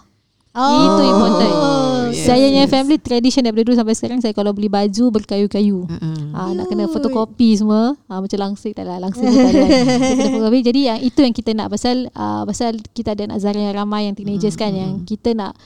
[0.56, 1.54] Itu important.
[2.12, 2.72] yes, saya punya yes.
[2.72, 5.87] family tradition daripada dulu sampai sekarang saya kalau beli baju berkayu-kayu.
[5.87, 6.18] uh-uh.
[6.38, 10.30] Ah, nak kena fotokopi semua ah, Macam langsir tak lah Langsir tak ada Dia kena
[10.38, 13.74] fotokopi Jadi yang itu yang kita nak Pasal ah, pasal kita ada anak Zara yang
[13.74, 15.58] ramai Yang teenagers kan Yang kita nak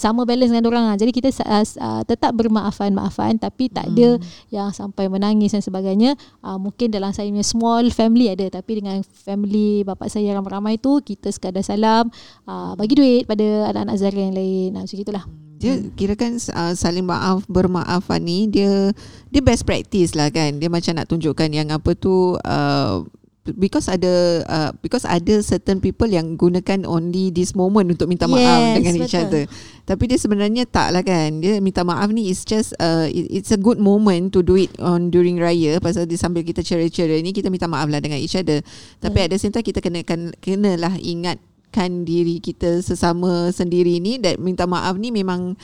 [0.00, 0.96] sama balance dengan orang lah.
[0.96, 4.16] Jadi kita uh, uh, tetap bermaafan-maafan tapi tak ada
[4.48, 6.16] yang sampai menangis dan sebagainya.
[6.40, 11.04] Uh, mungkin dalam saya punya small family ada tapi dengan family bapak saya ramai-ramai tu
[11.04, 12.08] kita sekadar salam,
[12.48, 14.72] uh, bagi duit pada anak-anak Zara yang lain.
[14.72, 15.24] Uh, macam itulah.
[15.60, 18.96] Dia kira kan uh, saling maaf bermaafan ni dia
[19.28, 20.56] dia best practice lah kan.
[20.56, 23.04] Dia macam nak tunjukkan yang apa tu uh,
[23.52, 24.10] because ada
[24.44, 28.92] uh, because ada certain people yang gunakan only this moment untuk minta maaf Yes, dengan
[28.98, 29.24] each betul.
[29.24, 29.44] other.
[29.84, 31.38] Tapi dia sebenarnya tak lah kan.
[31.38, 34.70] Dia minta maaf ni is just uh, it- it's a good moment to do it
[34.78, 38.34] on during raya pasal dia sambil kita ceria-ceria ni kita minta maaf lah dengan each
[38.34, 38.62] other.
[38.96, 39.24] Tapi Hmm.
[39.24, 44.36] at the same time kita kena kan kenalah ingatkan diri kita sesama sendiri ni that
[44.36, 45.54] minta maaf ni memang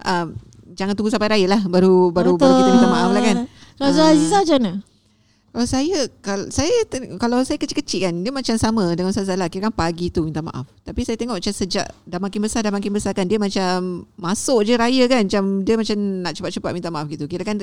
[0.00, 0.26] uh,
[0.68, 3.36] jangan tunggu sampai raya lah baru baru baru kita minta maaf lah kan.
[3.76, 4.72] Zah Aziza macam mana?
[5.56, 6.84] Kalau saya kalau saya
[7.16, 10.44] kalau saya kecil-kecil kan dia macam sama dengan Ustaz Zala kira kan pagi tu minta
[10.44, 10.68] maaf.
[10.84, 14.68] Tapi saya tengok macam sejak dah makin besar dah makin besar kan dia macam masuk
[14.68, 17.24] je raya kan macam dia macam nak cepat-cepat minta maaf gitu.
[17.24, 17.56] Kira kan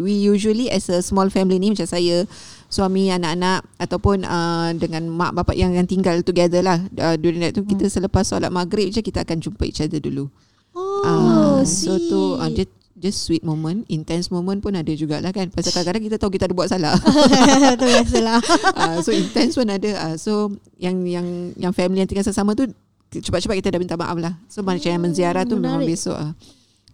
[0.00, 2.24] we usually as a small family ni macam saya
[2.72, 7.52] suami anak-anak ataupun uh, dengan mak bapak yang yang tinggal together lah uh, during that
[7.52, 10.32] tu kita selepas solat maghrib je kita akan jumpa each other dulu.
[10.72, 12.64] Oh, Ah, so tu uh, dia
[13.04, 15.52] just sweet moment, intense moment pun ada jugalah kan.
[15.52, 16.96] Pasal kadang-kadang kita tahu kita ada buat salah.
[17.76, 18.40] Itu biasalah.
[18.72, 19.90] uh, so intense pun ada.
[20.08, 20.32] Uh, so
[20.80, 22.64] yang yang yang family yang tinggal sesama tu
[23.12, 24.40] cepat-cepat kita dah minta maaf lah.
[24.48, 26.32] So macam yang menziarah tu memang besok ah.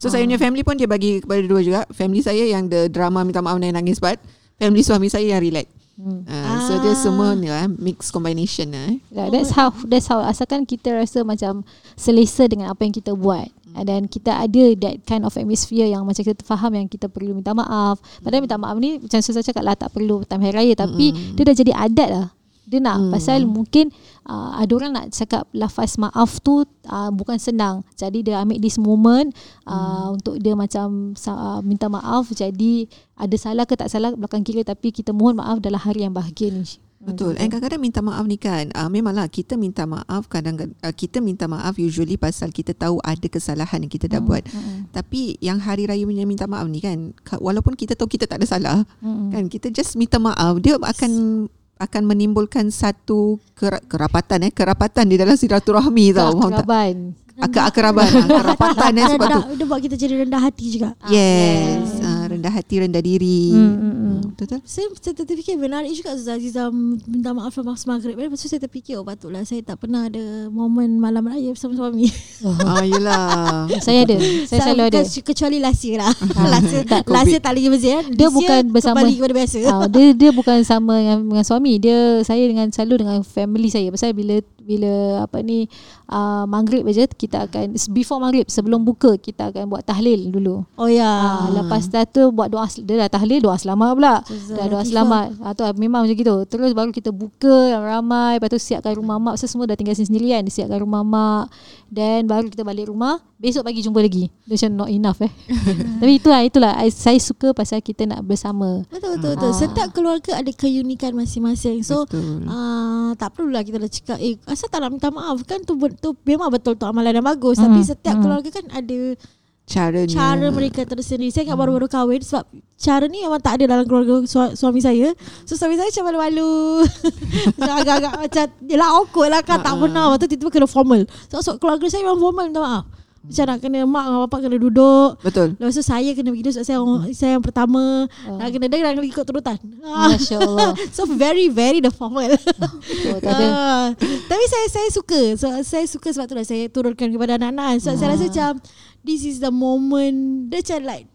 [0.03, 1.81] So saya punya family pun dia bagi kepada dua juga.
[1.95, 4.19] Family saya yang the drama minta maaf dan nangis part.
[4.59, 5.71] Family suami saya yang relax.
[6.01, 6.25] Hmm.
[6.25, 8.89] Uh, so dia semua ni lah mix combination lah.
[8.89, 8.97] Eh.
[9.13, 11.61] Yeah, that's how that's how asalkan kita rasa macam
[11.93, 13.53] selesa dengan apa yang kita buat.
[13.77, 17.37] And then kita ada that kind of atmosphere yang macam kita faham yang kita perlu
[17.37, 18.01] minta maaf.
[18.25, 21.45] Padahal minta maaf ni macam saya cakap lah tak perlu time hari raya tapi dia
[21.45, 22.27] dah jadi adat lah.
[22.71, 23.11] Dia nak Hmm.
[23.11, 23.91] pasal mungkin
[24.25, 27.83] uh, ada orang nak cakap lafaz maaf tu uh, bukan senang.
[27.99, 29.35] Jadi dia ambil this moment
[29.67, 32.87] uh, untuk dia macam uh, minta maaf jadi
[33.19, 36.55] ada salah ke tak salah belakang kiri tapi kita mohon maaf dalam hari yang bahagia
[36.55, 36.63] ni.
[37.01, 37.33] Betul.
[37.41, 41.49] And kadang-kadang minta maaf ni kan, uh, memanglah kita minta maaf kadang-kadang uh, kita minta
[41.49, 44.45] maaf usually pasal kita tahu ada kesalahan yang kita dah buat.
[44.45, 44.93] Mm-mm.
[44.93, 48.45] Tapi yang hari raya punya minta maaf ni kan, ka- walaupun kita tahu kita tak
[48.45, 49.33] ada salah, Mm-mm.
[49.33, 51.49] kan kita just minta maaf, dia akan
[51.81, 56.37] akan menimbulkan satu ker- kerapatan eh, kerapatan di dalam silaturahmi tau.
[56.37, 56.69] Faham tak?
[56.69, 56.97] Keakraban.
[57.41, 59.41] Akar-akaraban, ah, kerapatan eh sebab tu.
[59.57, 60.93] dia buat kita jadi rendah hati juga.
[61.09, 63.51] Yes, uh, rendah hati, rendah diri.
[63.51, 63.99] Hmm, hmm, hmm.
[64.11, 64.61] Hmm, Betul tak?
[64.63, 68.15] Saya, saya terfikir menarik juga Zah Aziza minta maaf lepas maghrib.
[68.15, 72.07] Lepas tu saya terfikir oh patutlah saya tak pernah ada momen malam raya bersama suami.
[72.41, 73.69] Ah, yelah.
[73.85, 74.17] Saya ada.
[74.49, 75.01] Saya selalu ada.
[75.05, 76.09] Kecuali last year lah.
[76.53, 77.93] last year, Tak, last year tak lagi masjid.
[77.95, 78.03] Ah.
[78.09, 79.59] Dia bukan bersama- Kembali kepada biasa.
[79.69, 81.73] Ah, dia dia bukan sama dengan, dengan suami.
[81.77, 83.93] Dia saya dengan selalu dengan family saya.
[83.93, 85.67] Pasal bila bila apa ni
[86.07, 90.63] uh, maghrib aja kita akan before maghrib sebelum buka kita akan buat tahlil dulu.
[90.79, 91.11] Oh ya.
[91.11, 94.15] Ah, lepas dah tu buat doa dia dah tahlil doa selamat pula.
[94.55, 95.27] Dah doa selamat.
[95.43, 96.35] Ah tu memang macam gitu.
[96.47, 99.99] Terus baru kita buka yang ramai lepas tu siapkan rumah mak Pasal semua dah tinggal
[99.99, 100.45] sini sendiri kan.
[100.47, 101.45] Siapkan rumah mak
[101.91, 103.19] dan baru kita balik rumah.
[103.41, 104.29] Besok pagi jumpa lagi.
[104.45, 105.33] Macam not enough eh.
[106.01, 108.85] Tapi itulah itulah I, saya suka pasal kita nak bersama.
[108.93, 109.53] Betul betul betul.
[109.57, 111.81] Setiap keluarga ada keunikan masing-masing.
[111.81, 112.45] So Betul.
[112.45, 116.13] uh, tak perlulah kita dah cakap eh asal tak nak minta maaf kan tu tu
[116.23, 118.23] memang betul tu amalan yang bagus tapi Hmm, setiap hmm.
[118.23, 119.17] keluarga kan ada
[119.65, 120.11] Caranya.
[120.11, 121.31] cara mereka tersendiri.
[121.31, 122.43] Saya ingat baru-baru kahwin sebab
[122.75, 125.15] cara ni memang tak ada dalam keluarga su- suami saya.
[125.47, 126.83] So suami saya macam malu-malu.
[127.57, 130.11] macam agak-agak macam yelah awkward lah kan tak pernah.
[130.11, 131.01] Lepas tu tiba-tiba kena formal.
[131.31, 132.85] So, so keluarga saya memang formal minta maaf.
[133.21, 135.11] Macam nak kena mak dengan bapak kena duduk.
[135.21, 135.49] Betul.
[135.61, 138.09] Lepas tu saya kena begitu sebab saya, orang- saya yang pertama.
[138.25, 138.41] Oh.
[138.41, 139.59] Nak kena dia nak kena ikut turutan.
[139.85, 140.73] Masya Allah.
[140.97, 142.33] so very very the formal.
[142.33, 143.21] Oh.
[143.29, 143.93] Ah,
[144.25, 145.21] tapi saya saya suka.
[145.37, 147.79] So, saya suka sebab tu lah saya turunkan kepada anak-anak.
[147.79, 148.53] So, saya rasa macam
[149.01, 150.49] this is the moment.
[150.49, 151.07] Dia macam like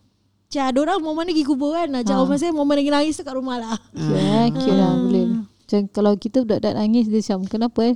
[0.45, 1.89] macam ada orang momen lagi kubur kan.
[1.89, 2.21] Macam Ah.
[2.21, 3.75] orang saya momen lagi nangis tu kat rumah lah.
[3.91, 5.25] Cute eh, cute lah boleh.
[5.41, 7.95] Macam kalau kita budak-budak nangis dia macam kenapa eh?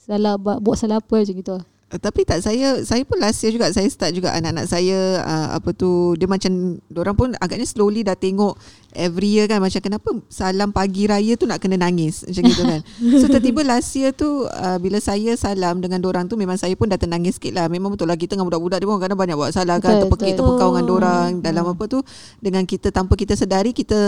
[0.00, 1.54] Salah buat, buat salah apa macam gitu.
[1.54, 1.62] Uh,
[2.00, 5.76] Tapi tak saya saya pun last year juga saya start juga anak-anak saya uh, apa
[5.76, 8.56] tu dia macam orang pun agaknya slowly dah tengok
[8.96, 12.80] every year kan macam kenapa salam pagi raya tu nak kena nangis macam gitu kan.
[13.20, 16.88] So tiba-tiba last year tu uh, bila saya salam dengan orang tu memang saya pun
[16.88, 17.66] dah tenangis sikit lah.
[17.68, 20.32] Memang betul lah kita dengan budak-budak dia pun kadang banyak buat salah kan Betul, terpekik
[20.32, 20.38] betul.
[20.44, 21.98] terpekau dengan orang dalam apa tu
[22.40, 24.00] dengan kita tanpa kita sedari kita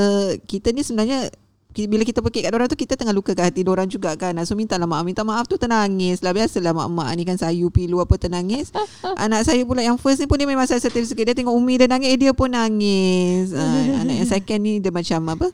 [0.45, 1.29] kita ni sebenarnya
[1.75, 4.39] bila kita pekik kat orang tu kita tengah luka kat hati orang juga kan.
[4.47, 5.03] So minta lah maaf.
[5.03, 6.31] Minta maaf tu tenangis lah.
[6.31, 8.71] Biasalah mak-mak ni kan sayu pilu apa tenangis
[9.25, 11.27] anak saya pula yang first ni pun dia memang sensitif sikit.
[11.27, 13.51] Dia tengok Umi dia nangis eh, dia pun nangis.
[13.51, 15.47] Uh, anak yang second ni dia macam apa?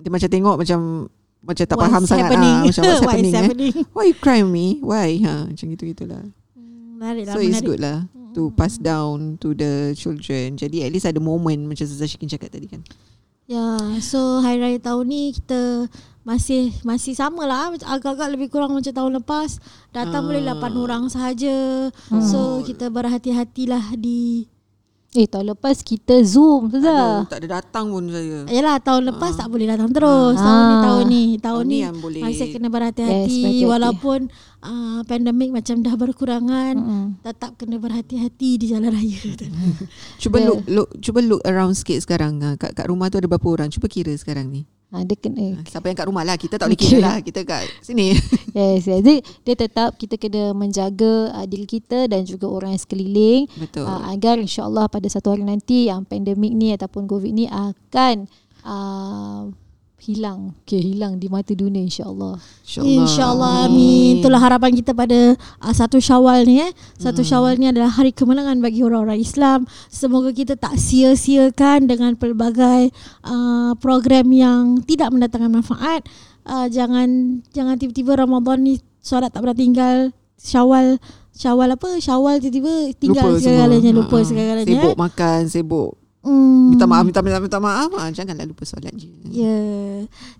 [0.00, 0.80] Dia macam tengok macam
[1.44, 2.24] macam tak What's faham sangat.
[2.32, 2.56] Happening?
[2.56, 3.42] ah, macam what's What is happening, eh?
[3.44, 3.74] happening?
[3.92, 5.12] why you cry me why?
[5.28, 6.24] Ha macam gitu gitulah
[6.98, 7.34] Menarik lah.
[7.36, 10.56] so it's good lah to pass down to the children.
[10.56, 12.80] Jadi at least ada moment macam Zazah Shikin cakap tadi kan
[13.48, 15.88] Ya, so hari raya tahun ni kita
[16.20, 17.72] masih masih sama lah.
[17.80, 19.56] Agak-agak lebih kurang macam tahun lepas.
[19.88, 20.26] Datang Ah.
[20.28, 21.88] boleh 8 orang sahaja.
[22.20, 24.52] So kita berhati-hatilah di
[25.10, 27.24] Eh tahun lepas kita zoom saja.
[27.24, 30.44] tak ada datang pun saya Yalah tahun lepas tak boleh datang terus Ah.
[30.44, 32.20] tahun ni tahun ni tahun Tahun ni ni yang boleh.
[32.20, 33.64] masih kena Yes, berhati-hati berhati-hati.
[33.64, 34.20] walaupun
[34.60, 37.06] uh, pandemik macam dah berkurangan Mm-mm.
[37.22, 39.16] tetap kena berhati-hati di jalan raya
[40.20, 43.48] Cuba Dia- look, look cuba look around sikit sekarang kat, kat rumah tu ada berapa
[43.48, 46.56] orang cuba kira sekarang ni Ha, dia kena Ah, siapa yang kat rumah lah kita
[46.56, 46.96] tak boleh Okay.
[46.96, 48.16] kira lah kita kat sini
[48.56, 49.04] Yes, yes.
[49.04, 53.84] Dia, dia tetap kita kena menjaga uh, diri kita dan juga orang yang sekeliling betul
[53.84, 58.24] uh, agar insyaAllah pada satu hari nanti yang pandemik ni ataupun COVID ni akan
[58.64, 59.52] uh,
[59.98, 60.54] hilang.
[60.62, 62.38] Okay, hilang di mata dunia insyaAllah.
[62.64, 64.22] InsyaAllah amin.
[64.22, 66.70] Itulah harapan kita pada uh, satu syawal ni eh.
[66.96, 67.28] Satu Hmm.
[67.28, 69.66] syawal ni adalah hari kemenangan bagi orang-orang Islam.
[69.90, 72.94] Semoga kita tak sia-siakan dengan pelbagai
[73.26, 76.06] uh, program yang tidak mendatangkan manfaat.
[76.48, 79.98] Uh, jangan jangan tiba-tiba Ramadan ni solat tak pernah tinggal.
[80.38, 80.96] Syawal
[81.38, 82.02] Syawal apa?
[82.02, 83.90] Syawal tiba-tiba tinggal lupa segala-galanya.
[83.94, 84.26] Lupa Ah, ah.
[84.26, 84.66] segala-galanya.
[84.74, 84.98] sibuk eh.
[84.98, 85.90] makan sibuk
[86.28, 86.76] Hmm.
[86.76, 89.56] minta maaf minta minta, minta maaf ah, janganlah lupa solat je Ya.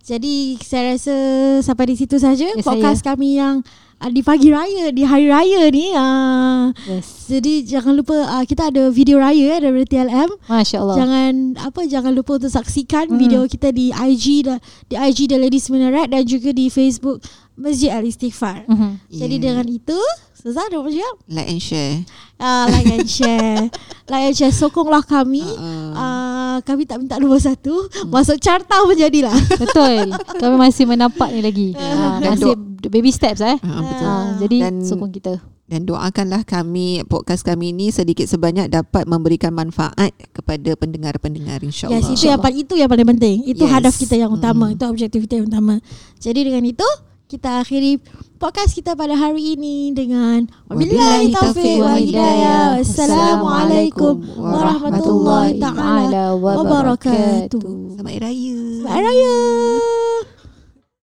[0.01, 1.15] Jadi saya rasa
[1.61, 3.61] sampai di situ saja Ya, podcast kami yang
[3.97, 5.93] uh, di pagi raya, di hari raya ni.
[5.93, 7.27] Uh, Yes.
[7.27, 10.31] jadi jangan lupa uh, kita ada video raya eh, dari TLM.
[10.47, 10.97] Masya Allah.
[10.97, 13.17] Jangan apa jangan lupa untuk saksikan Hmm.
[13.17, 17.21] video kita di IG da, di IG The Ladies Minaret dan juga di Facebook
[17.55, 18.65] Masjid Al Istighfar.
[18.65, 18.91] Mhm.
[19.11, 19.45] Jadi Yeah.
[19.45, 19.99] dengan itu,
[20.39, 21.15] Suzah ada apa siap?
[21.27, 22.07] like and share
[22.39, 23.67] Uh, like and share.
[24.09, 25.43] like and share sokonglah kami.
[25.43, 27.75] Ah, Uh, kami tak minta nombor satu
[28.07, 30.11] Masuk carta pun jadilah Betul.
[30.37, 31.69] Kami masih menampak ni lagi.
[31.73, 33.59] Ha, Dan masih baby steps eh.
[33.59, 35.35] ah, betul Ha, jadi Dan- sokong kita.
[35.65, 39.93] dan doakanlah kami podcast kami ni sedikit sebanyak dapat memberikan manfaat
[40.31, 43.37] kepada pendengar-pendengar insyaallah Yes, itu yang paling itu yang paling penting.
[43.45, 43.73] Itu Yes.
[43.75, 44.75] hadaf kita yang utama, Hmm.
[44.75, 45.77] itu objektif kita yang utama.
[46.17, 46.89] Jadi dengan itu
[47.29, 48.01] kita akhiri
[48.41, 52.81] podcast kita pada hari ini dengan wabillahi taufiq wal hidayah.
[52.81, 58.01] Wassalamualaikum warahmatullahi taala wabarakatuh.
[58.01, 59.37] Selamat Raya Selamat Raya.